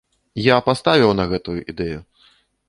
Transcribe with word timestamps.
Я 0.45 0.55
паставіў 0.67 1.13
на 1.19 1.27
гэтую 1.35 1.59
ідэю! 1.75 1.99